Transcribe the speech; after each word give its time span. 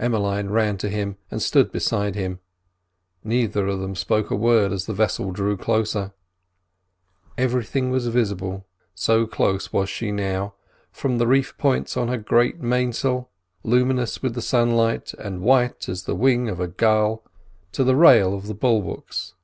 Emmeline 0.00 0.50
ran 0.50 0.76
to 0.76 0.88
him 0.88 1.18
and 1.30 1.40
stood 1.40 1.70
beside 1.70 2.16
him; 2.16 2.40
neither 3.22 3.68
of 3.68 3.78
them 3.78 3.94
spoke 3.94 4.28
a 4.28 4.34
word 4.34 4.72
as 4.72 4.86
the 4.86 4.92
vessel 4.92 5.30
drew 5.30 5.56
closer. 5.56 6.12
Everything 7.36 7.88
was 7.92 8.08
visible, 8.08 8.66
so 8.96 9.24
close 9.24 9.72
was 9.72 9.88
she 9.88 10.10
now, 10.10 10.52
from 10.90 11.18
the 11.18 11.28
reef 11.28 11.56
points 11.58 11.96
on 11.96 12.08
the 12.08 12.18
great 12.18 12.58
mainsail, 12.60 13.30
luminous 13.62 14.20
with 14.20 14.34
the 14.34 14.42
sunlight, 14.42 15.14
and 15.14 15.42
white 15.42 15.88
as 15.88 16.02
the 16.02 16.16
wing 16.16 16.48
of 16.48 16.58
a 16.58 16.66
gull, 16.66 17.22
to 17.70 17.84
the 17.84 17.94
rail 17.94 18.34
of 18.34 18.48
the 18.48 18.54
bulwarks. 18.54 19.34